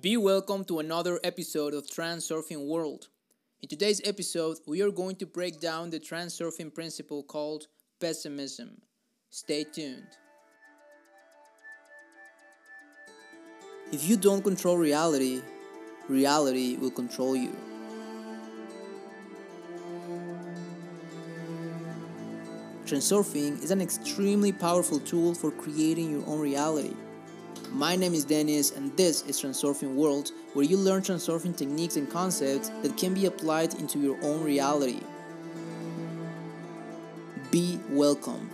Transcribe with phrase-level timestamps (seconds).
[0.00, 3.06] Be welcome to another episode of Transurfing World.
[3.62, 7.68] In today's episode, we are going to break down the transurfing principle called
[8.00, 8.82] pessimism.
[9.30, 10.08] Stay tuned.
[13.92, 15.40] If you don't control reality,
[16.08, 17.56] reality will control you.
[22.84, 26.96] Transurfing is an extremely powerful tool for creating your own reality.
[27.74, 32.08] My name is Dennis, and this is Transurfing World, where you learn transurfing techniques and
[32.08, 35.00] concepts that can be applied into your own reality.
[37.50, 38.48] Be welcome.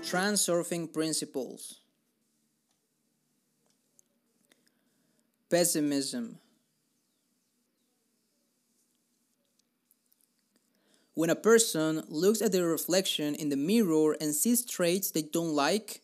[0.00, 1.80] Transurfing principles.
[5.50, 6.38] Pessimism.
[11.14, 15.54] When a person looks at their reflection in the mirror and sees traits they don't
[15.54, 16.00] like,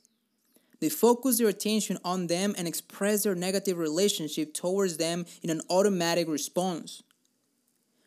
[0.81, 5.61] they focus their attention on them and express their negative relationship towards them in an
[5.69, 7.03] automatic response.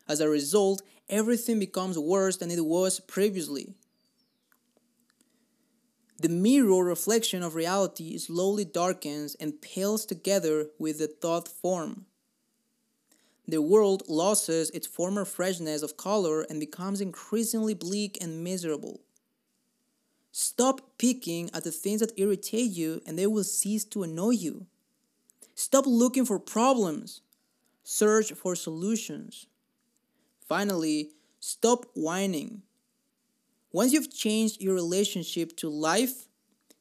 [0.08, 3.74] As a result, everything becomes worse than it was previously.
[6.20, 12.06] The mirror reflection of reality slowly darkens and pales together with the thought form.
[13.46, 19.00] The world loses its former freshness of color and becomes increasingly bleak and miserable.
[20.32, 24.66] Stop picking at the things that irritate you and they will cease to annoy you.
[25.54, 27.20] Stop looking for problems.
[27.84, 29.46] Search for solutions.
[30.48, 32.62] Finally, stop whining.
[33.72, 36.28] Once you've changed your relationship to life,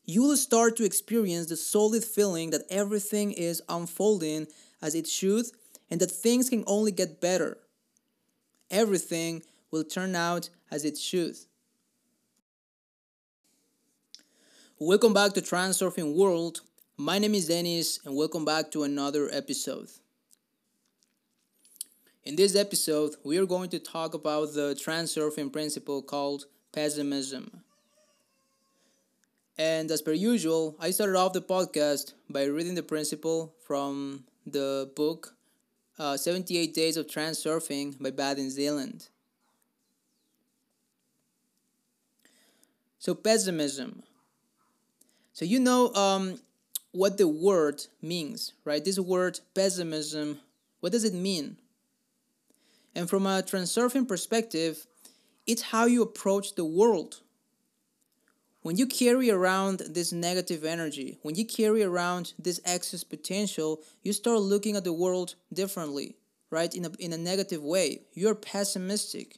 [0.05, 4.47] you will start to experience the solid feeling that everything is unfolding
[4.81, 5.45] as it should
[5.93, 7.55] and that things can only get better.
[8.71, 11.35] Everything will turn out as it should.
[14.79, 16.61] Welcome back to Transurfing World.
[16.97, 19.87] My name is Dennis, and welcome back to another episode.
[22.23, 27.61] In this episode, we are going to talk about the transurfing principle called pessimism.
[29.59, 34.91] And as per usual, I started off the podcast by reading the principle from the
[34.95, 35.32] book
[35.99, 39.09] uh, 78 Days of Transurfing by Vadim Zeland.
[42.99, 44.03] So, pessimism.
[45.33, 46.39] So, you know um,
[46.91, 48.83] what the word means, right?
[48.83, 50.39] This word pessimism,
[50.79, 51.57] what does it mean?
[52.95, 54.85] And from a transurfing perspective,
[55.45, 57.21] it's how you approach the world.
[58.63, 64.13] When you carry around this negative energy, when you carry around this excess potential, you
[64.13, 66.15] start looking at the world differently,
[66.49, 66.73] right?
[66.73, 68.03] In a, in a negative way.
[68.13, 69.37] You're pessimistic.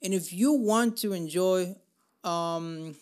[0.00, 1.74] And if you want to enjoy
[2.22, 2.94] um,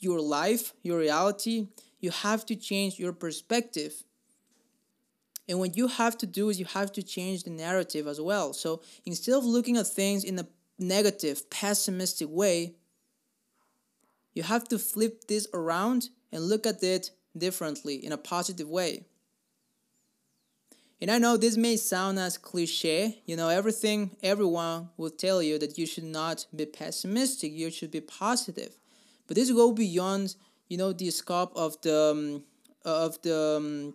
[0.00, 1.68] your life, your reality,
[2.00, 4.02] you have to change your perspective.
[5.46, 8.54] And what you have to do is you have to change the narrative as well.
[8.54, 10.46] So instead of looking at things in a
[10.78, 12.76] negative, pessimistic way,
[14.34, 19.06] you have to flip this around and look at it differently in a positive way.
[21.00, 25.58] And I know this may sound as cliche, you know, everything, everyone will tell you
[25.58, 28.78] that you should not be pessimistic, you should be positive.
[29.26, 30.36] But this go beyond,
[30.68, 32.44] you know, the scope of the um,
[32.84, 33.94] of the um,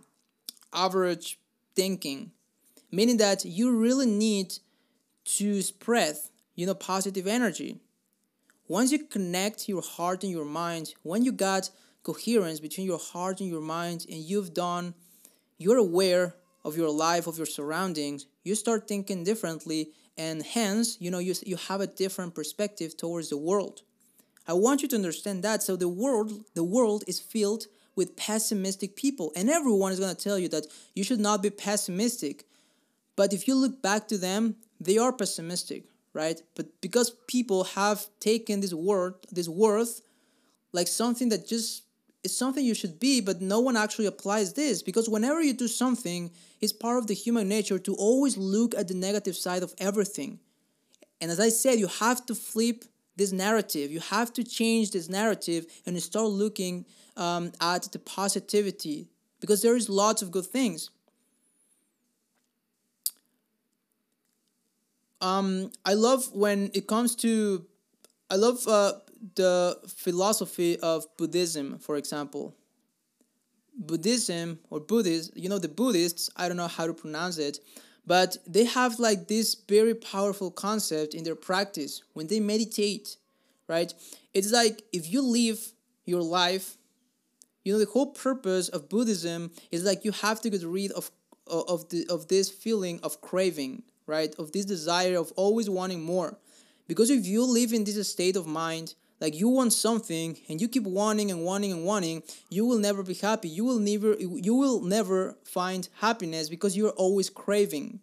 [0.73, 1.39] average
[1.75, 2.31] thinking,
[2.91, 4.57] meaning that you really need
[5.25, 6.17] to spread,
[6.55, 7.79] you know, positive energy
[8.69, 11.71] once you connect your heart and your mind, when you got
[12.03, 14.93] coherence between your heart and your mind, and you've done,
[15.57, 21.09] you're aware of your life, of your surroundings, you start thinking differently, and hence, you
[21.09, 23.81] know, you, you have a different perspective towards the world.
[24.47, 25.63] I want you to understand that.
[25.63, 27.65] So the world, the world is filled
[27.95, 32.45] with pessimistic people, and everyone is to tell you that you should not be pessimistic.
[33.15, 35.85] But if you look back to them, they are pessimistic,
[36.19, 36.41] right?
[36.55, 40.01] But because people have taken this word, this worth,
[40.73, 41.83] like something that just
[42.23, 45.69] is something you should be, but no one actually applies this because whenever you do
[45.69, 46.29] something,
[46.59, 50.39] it's part of the human nature to always look at the negative side of everything.
[51.21, 52.83] And as I said, you have to flip
[53.15, 53.89] this narrative.
[53.89, 56.85] You have to change this narrative and start looking
[57.15, 59.07] um, at the positivity
[59.39, 60.89] because there is lots of good things.
[65.21, 67.65] Um, I love when it comes to,
[68.29, 68.93] I love uh,
[69.35, 72.55] the philosophy of Buddhism, for example.
[73.77, 77.59] Buddhism or Buddhist, you know, the Buddhists, I don't know how to pronounce it,
[78.05, 83.17] but they have like this very powerful concept in their practice when they meditate,
[83.67, 83.93] right?
[84.33, 85.59] It's like if you live
[86.05, 86.77] your life,
[87.63, 91.11] you know, the whole purpose of Buddhism is like you have to get rid of
[91.47, 94.35] of the of this feeling of craving, right?
[94.37, 96.37] Of this desire of always wanting more.
[96.87, 100.67] Because if you live in this state of mind, like you want something and you
[100.67, 103.49] keep wanting and wanting and wanting, you will never be happy.
[103.49, 107.99] You will never you will never find happiness because you're always craving.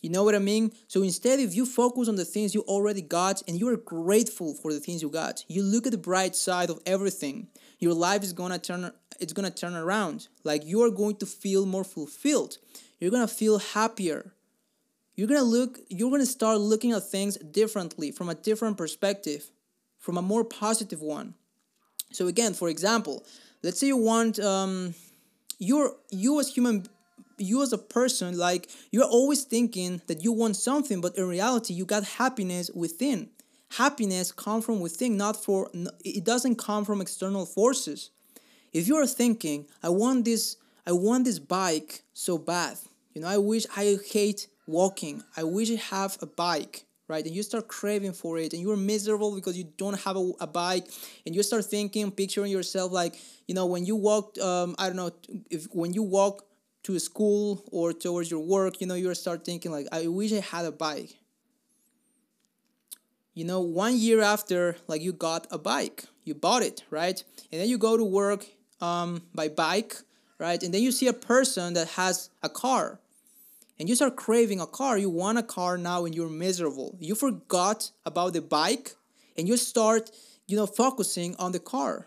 [0.00, 0.72] You know what I mean?
[0.86, 4.54] So instead, if you focus on the things you already got and you are grateful
[4.54, 7.48] for the things you got, you look at the bright side of everything.
[7.80, 10.28] Your life is gonna turn it's gonna turn around.
[10.44, 12.58] Like you are going to feel more fulfilled.
[12.98, 14.32] You're gonna feel happier.
[15.18, 19.50] You're gonna look you're gonna start looking at things differently from a different perspective,
[19.98, 21.34] from a more positive one.
[22.12, 23.24] So again, for example,
[23.64, 24.94] let's say you want um
[25.58, 26.86] you're you as human
[27.36, 31.74] you as a person like you're always thinking that you want something but in reality
[31.74, 33.28] you got happiness within.
[33.70, 35.68] Happiness comes from within not for
[36.04, 38.10] it doesn't come from external forces.
[38.72, 42.78] If you are thinking i want this i want this bike so bad.
[43.14, 47.34] You know i wish i hate walking i wish i have a bike right and
[47.34, 50.86] you start craving for it and you're miserable because you don't have a, a bike
[51.26, 53.14] and you start thinking picturing yourself like
[53.48, 55.10] you know when you walk um, i don't know
[55.50, 56.44] if when you walk
[56.88, 60.40] to school or towards your work, you know, you start thinking like, I wish I
[60.40, 61.18] had a bike.
[63.34, 67.22] You know, one year after, like you got a bike, you bought it, right?
[67.52, 68.46] And then you go to work
[68.80, 69.96] um, by bike,
[70.38, 70.60] right?
[70.62, 72.98] And then you see a person that has a car,
[73.78, 74.98] and you start craving a car.
[74.98, 76.96] You want a car now, and you're miserable.
[77.00, 78.94] You forgot about the bike,
[79.36, 80.10] and you start,
[80.46, 82.06] you know, focusing on the car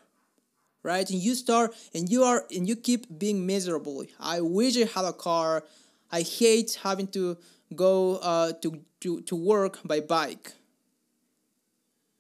[0.84, 1.08] right?
[1.12, 4.04] And you start and you are and you keep being miserable.
[4.20, 5.64] I wish i had a car.
[6.12, 7.38] I hate having to
[7.76, 10.54] go uh, to, to, to work by bike.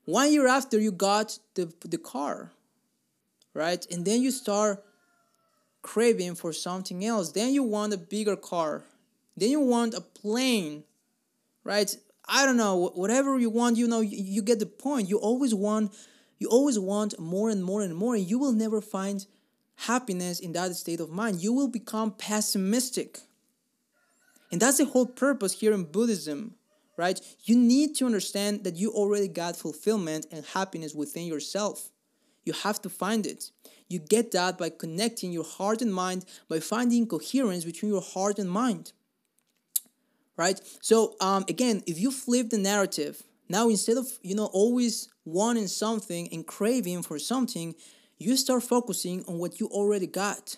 [0.06, 2.51] One year after you got the, the car
[3.54, 3.86] right?
[3.92, 4.83] And then you start
[5.81, 7.31] craving for something else.
[7.31, 8.83] Then you want a bigger car
[9.38, 10.83] then you want a plane
[11.63, 11.95] right
[12.28, 15.54] i don't know whatever you want you know you, you get the point you always
[15.54, 15.94] want
[16.42, 19.28] you always want more and more and more, and you will never find
[19.75, 21.39] happiness in that state of mind.
[21.39, 23.19] You will become pessimistic.
[24.51, 26.56] And that's the whole purpose here in Buddhism,
[26.98, 27.22] right?
[27.44, 31.92] You need to understand that you already got fulfillment and happiness within yourself.
[32.44, 33.51] You have to find it.
[33.88, 38.39] You get that by connecting your heart and mind, by finding coherence between your heart
[38.39, 38.94] and mind.
[40.38, 40.60] Right?
[40.81, 45.68] So, um, again, if you flip the narrative, now instead of, you know, always wanting
[45.68, 47.75] something and craving for something,
[48.18, 50.57] you start focusing on what you already got.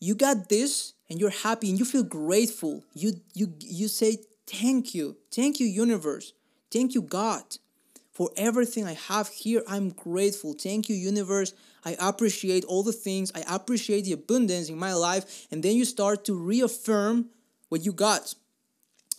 [0.00, 2.84] You got this and you're happy and you feel grateful.
[2.94, 5.16] You you you say thank you.
[5.32, 6.32] Thank you universe.
[6.70, 7.44] Thank you God
[8.12, 9.62] for everything I have here.
[9.68, 10.54] I'm grateful.
[10.54, 11.52] Thank you universe.
[11.84, 13.32] I appreciate all the things.
[13.34, 17.30] I appreciate the abundance in my life and then you start to reaffirm
[17.68, 18.34] what you got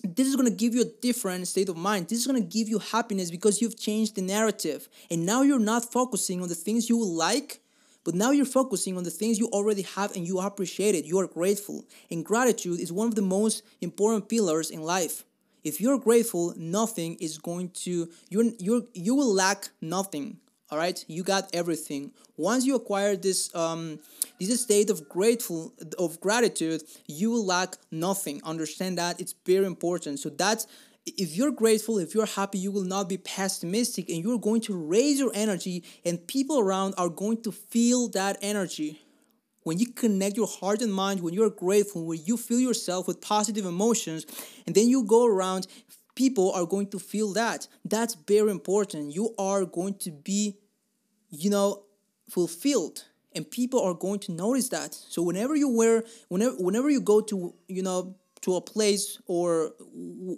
[0.03, 2.07] this is going to give you a different state of mind.
[2.07, 4.87] This is going to give you happiness because you've changed the narrative.
[5.09, 7.61] And now you're not focusing on the things you like,
[8.03, 11.05] but now you're focusing on the things you already have and you appreciate it.
[11.05, 11.85] You are grateful.
[12.11, 15.23] And gratitude is one of the most important pillars in life.
[15.63, 20.37] If you're grateful, nothing is going to you you you will lack nothing
[20.69, 21.03] all right?
[21.07, 22.11] You got everything.
[22.35, 23.99] Once you acquire this um
[24.39, 28.41] this state of grateful of gratitude you will lack nothing.
[28.43, 29.19] Understand that?
[29.19, 30.19] It's very important.
[30.19, 30.67] So that's
[31.05, 34.75] if you're grateful if you're happy you will not be pessimistic and you're going to
[34.75, 39.01] raise your energy and people around are going to feel that energy.
[39.63, 43.21] When you connect your heart and mind when you're grateful when you feel yourself with
[43.21, 44.25] positive emotions
[44.65, 45.67] and then you go around
[46.17, 47.67] people are going to feel that.
[47.85, 49.13] That's very important.
[49.13, 50.57] You are going to be,
[51.29, 51.83] you know,
[52.27, 53.05] fulfilled
[53.35, 54.95] and people are going to notice that.
[54.95, 59.73] So whenever you wear whenever whenever you go to, you know, to a place or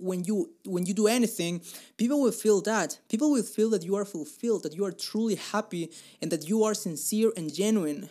[0.10, 1.62] when you when you do anything
[1.98, 5.36] people will feel that people will feel that you are fulfilled that you are truly
[5.36, 8.10] happy and that you are sincere and genuine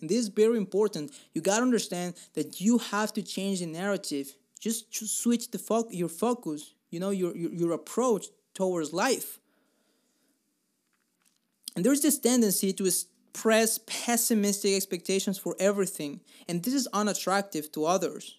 [0.00, 3.66] and this is very important you got to understand that you have to change the
[3.66, 4.26] narrative
[4.58, 9.38] just switch the fo- your focus you know your, your, your approach towards life.
[11.76, 17.84] And there's this tendency to express pessimistic expectations for everything and this is unattractive to
[17.84, 18.36] others.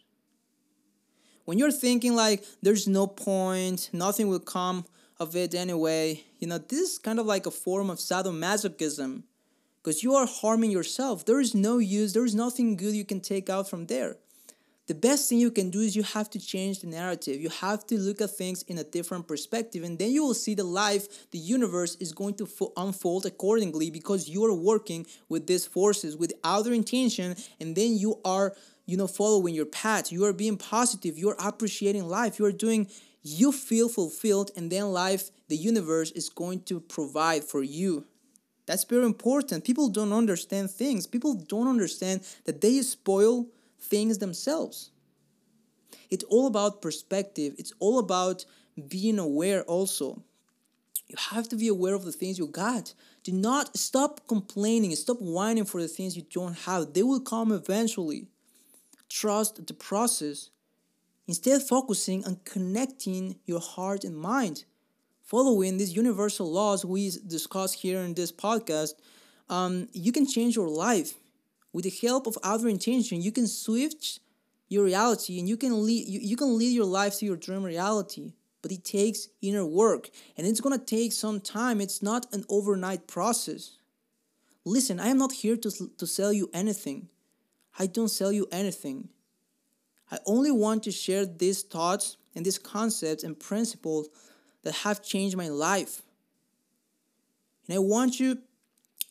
[1.46, 4.86] When you're thinking like there's no point nothing will come
[5.20, 9.24] of it anyway you know this is kind of like a form of sadomasochism
[9.82, 11.26] because you are harming yourself.
[11.26, 14.18] There is no use there is nothing good you can take out from there
[14.90, 17.40] the best thing you can do is you have to change the narrative.
[17.40, 20.56] You have to look at things in a different perspective, and then you will see
[20.56, 25.68] the life, the universe is going to unfold accordingly because you are working with these
[25.68, 28.56] forces with outer intention, and then you are,
[28.88, 30.12] you know, following your path.
[30.12, 31.20] You are being positive.
[31.20, 32.40] You are appreciating life.
[32.40, 32.90] You are doing.
[33.22, 38.06] You feel fulfilled, and then life, the universe is going to provide for you.
[38.66, 39.66] That's very important.
[39.66, 41.06] People don't understand things.
[41.06, 43.50] People don't understand that they spoil
[43.80, 44.92] things themselves.
[46.10, 48.46] It's all about perspective, it's all about
[48.88, 50.24] being aware also.
[51.08, 52.94] You have to be aware of the things you got.
[53.24, 56.94] Do not stop complaining, stop whining for the things you don't have.
[56.94, 58.28] They will come eventually.
[59.10, 60.52] Trust the process.
[61.28, 64.66] Instead, focusing on connecting your heart and mind.
[65.24, 68.94] Following these universal laws we discuss here in this podcast,
[69.50, 71.16] um, you can change your life
[71.74, 74.20] with the help of outer intention, you can switch
[74.68, 77.64] your reality and you can lead you, you can lead your life to your dream
[77.64, 78.34] reality.
[78.62, 81.80] But it takes inner work and it's gonna take some time.
[81.80, 83.78] It's not an overnight process.
[84.66, 87.08] Listen, I am not here to, to sell you anything.
[87.78, 89.10] I don't sell you anything.
[90.12, 94.10] I only want to share these thoughts and these concepts and principles
[94.64, 96.02] that have changed my life.
[97.68, 98.40] And I want you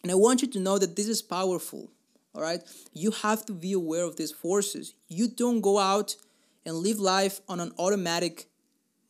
[0.03, 1.91] and I want you to know that this is powerful
[2.39, 2.63] all right?
[2.93, 4.95] You have to be aware of these forces.
[5.09, 6.15] You don't go out
[6.65, 8.49] and live life on an automatic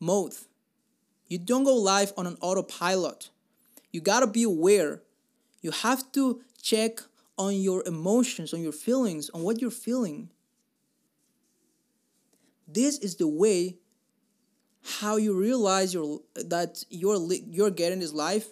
[0.00, 0.32] mode.
[1.26, 3.28] You don't go live on an autopilot.
[3.92, 5.02] You got to be aware.
[5.60, 7.00] You have to check
[7.36, 10.30] on your emotions on your feelings on what you're feeling.
[12.66, 13.76] This is the way
[15.00, 18.48] how you realize you're, that you're you're getting this life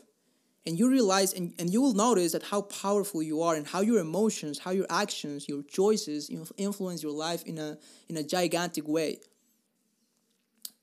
[0.67, 3.81] and you realize and, and you will notice that how powerful you are and how
[3.81, 8.87] your emotions how your actions your choices influence your life in a in a gigantic
[8.89, 9.19] way.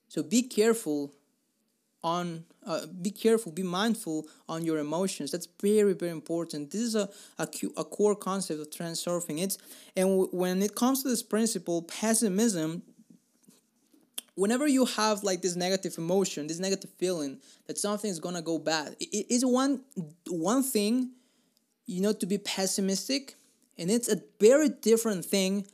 [0.08, 1.14] So be careful
[2.04, 5.32] on uh, be careful be mindful on your emotions.
[5.32, 6.72] That's very very important.
[6.72, 7.48] This is a, a,
[7.78, 9.58] a core concept of transurfing it's
[9.96, 12.84] and w- when it comes to this principle pessimism
[14.36, 18.58] whenever you have like this negative emotion this negative feeling that something is gonna go
[18.58, 19.82] bad it is one
[20.28, 21.12] one thing
[21.86, 23.36] you know to be pessimistic
[23.78, 25.66] and it's a very different thing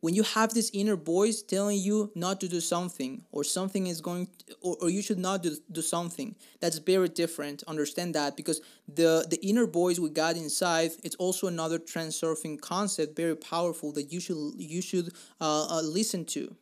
[0.00, 4.00] when you have this inner voice telling you not to do something or something is
[4.00, 6.36] going to, or, or you should not do, do something.
[6.60, 7.64] That's very different.
[7.66, 13.16] Understand that because the the inner voice we got inside it's also another transurfing concept
[13.16, 15.08] very powerful that you should you should
[15.40, 16.54] uh, uh, listen to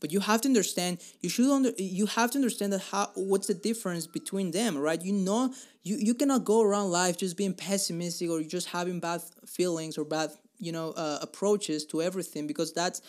[0.00, 3.46] but you have to understand you should under you have to understand that how what's
[3.46, 5.02] the difference between them right?
[5.02, 9.22] You know you you cannot go around life just being pessimistic or just having bad
[9.46, 13.00] feelings or bad you know uh, approaches to everything because that's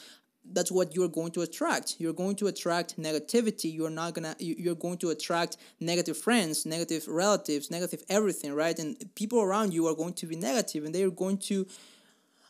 [0.53, 1.95] that's what you're going to attract.
[1.99, 3.73] You're going to attract negativity.
[3.73, 8.77] You're not gonna you're going to attract negative friends negative relatives negative everything right?
[8.77, 11.67] And people around you are going to be negative and they're going to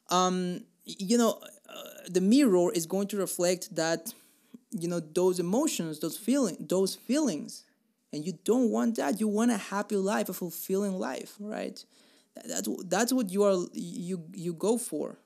[0.10, 1.40] um you know
[2.08, 4.14] the mirror is going to reflect that
[4.72, 7.64] you know those emotions those feeling those feelings.
[8.14, 9.22] And you don't want that.
[9.22, 11.84] You want a happy life a fulfilling life right?
[12.46, 15.18] That's that's what you are you you go for.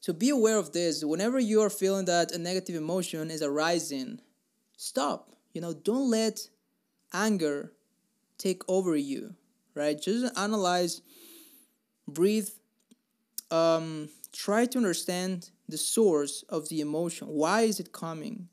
[0.00, 1.04] So be aware of this.
[1.04, 4.20] Whenever you are feeling that a negative emotion is arising
[4.76, 5.30] stop.
[5.52, 6.48] You know don't let
[7.12, 7.72] anger
[8.38, 9.34] take over you
[9.74, 10.00] right?
[10.00, 11.00] Just analyze
[12.08, 12.48] breathe
[13.50, 17.28] um try to understand the source of the emotion.
[17.28, 18.48] Why is it coming?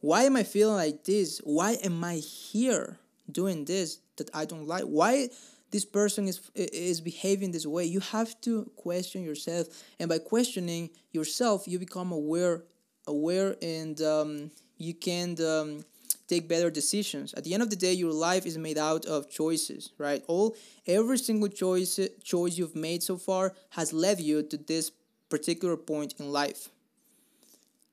[0.00, 1.38] Why am I feeling like this?
[1.44, 2.98] Why am I here
[3.30, 4.84] doing this that I don't like?
[4.84, 5.30] Why
[5.70, 7.84] this person is is behaving this way?
[7.84, 9.66] You have to question yourself,
[9.98, 12.64] and by questioning yourself, you become aware,
[13.06, 15.84] aware, and um, you can um,
[16.28, 17.34] take better decisions.
[17.34, 20.22] At the end of the day, your life is made out of choices, right?
[20.26, 24.90] All every single choice choice you've made so far has led you to this
[25.28, 26.68] particular point in life.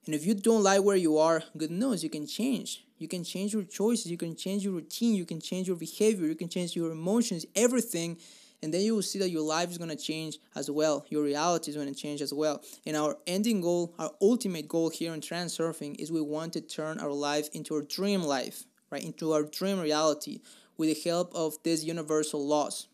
[0.05, 2.83] And if you don't like where you are, good news, you can change.
[2.97, 6.27] You can change your choices, you can change your routine, you can change your behavior,
[6.27, 8.17] you can change your emotions, everything.
[8.63, 11.06] And then you will see that your life is going to change as well.
[11.10, 12.62] Your reality is going to change as well.
[12.86, 17.00] And our ending goal, our ultimate goal here in Transurfing is we want to turn
[17.00, 19.03] our life into a dream life, right?
[19.03, 20.41] Into our dream reality
[20.77, 22.88] with the help of these universal laws.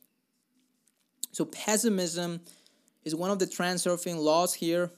[1.32, 2.42] So pessimism
[3.04, 4.92] is one of the transurfing laws here.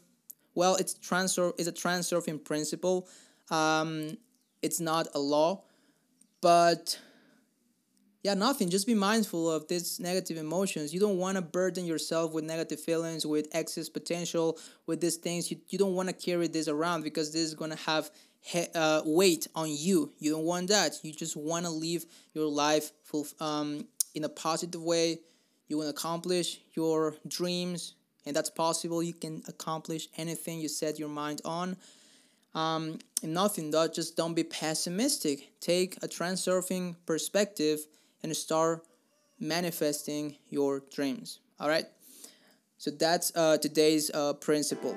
[0.56, 3.08] Well, it's transfer is a transurfing principle.
[3.50, 4.18] Um,
[4.62, 5.64] it's not a law,
[6.42, 7.00] but
[8.22, 8.70] yeah, nothing.
[8.70, 10.94] Just be mindful of these negative emotions.
[10.94, 15.50] You don't want to burden yourself with negative feelings, with excess potential, with these things.
[15.50, 18.10] You, you don't want to carry this around because this is going to have
[18.42, 20.12] he, uh, weight on you.
[20.20, 21.00] You don't want that.
[21.02, 25.20] You just want to live your life full, um, in a positive way.
[25.70, 27.94] You want to accomplish your dreams,
[28.26, 29.02] and that's possible.
[29.02, 31.78] You can accomplish anything you set your mind on.
[32.54, 35.52] Um, nothing, though, just don't be pessimistic.
[35.62, 37.86] Take a transurfing perspective
[38.24, 38.86] and start
[39.40, 41.40] manifesting your dreams.
[41.60, 41.86] All right.
[42.78, 44.96] So that's uh, today's uh, principle.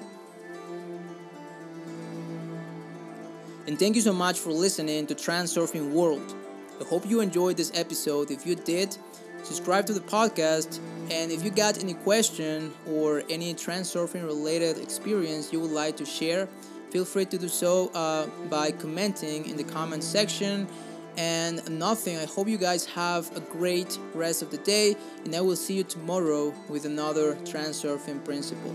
[3.67, 6.35] And thank you so much for listening to Transurfing World.
[6.81, 8.31] I hope you enjoyed this episode.
[8.31, 8.97] If you did,
[9.45, 10.81] subscribe to the podcast.
[11.11, 16.05] And if you got any question or any transurfing related experience you would like to
[16.05, 16.49] share,
[16.91, 20.67] feel free to do so uh, by commenting in the comment section
[21.17, 22.17] and nothing.
[22.17, 25.75] I hope you guys have a great rest of the day, and I will see
[25.75, 28.75] you tomorrow with another Transurfing Principle.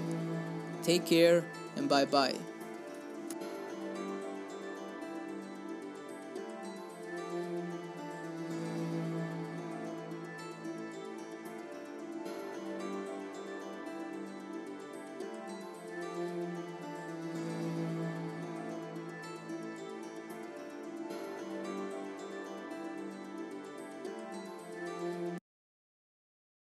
[0.84, 2.36] Take care and bye bye.